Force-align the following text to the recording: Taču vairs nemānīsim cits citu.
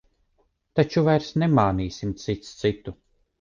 Taču 0.79 1.03
vairs 1.07 1.27
nemānīsim 1.43 2.15
cits 2.25 2.51
citu. 2.63 2.97